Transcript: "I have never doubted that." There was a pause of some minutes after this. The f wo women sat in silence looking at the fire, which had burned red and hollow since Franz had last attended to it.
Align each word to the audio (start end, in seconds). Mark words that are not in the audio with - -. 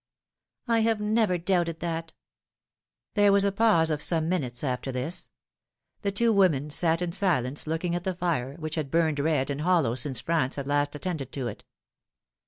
"I 0.67 0.79
have 0.79 0.99
never 0.99 1.37
doubted 1.37 1.79
that." 1.81 2.11
There 3.13 3.31
was 3.31 3.45
a 3.45 3.51
pause 3.51 3.91
of 3.91 4.01
some 4.01 4.27
minutes 4.27 4.63
after 4.63 4.91
this. 4.91 5.29
The 6.01 6.11
f 6.11 6.19
wo 6.19 6.31
women 6.31 6.71
sat 6.71 7.03
in 7.03 7.11
silence 7.11 7.67
looking 7.67 7.93
at 7.93 8.03
the 8.03 8.15
fire, 8.15 8.55
which 8.55 8.73
had 8.73 8.89
burned 8.89 9.19
red 9.19 9.51
and 9.51 9.61
hollow 9.61 9.93
since 9.93 10.19
Franz 10.19 10.55
had 10.55 10.65
last 10.67 10.95
attended 10.95 11.31
to 11.33 11.45
it. 11.47 11.65